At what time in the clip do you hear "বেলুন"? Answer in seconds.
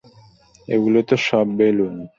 1.57-1.95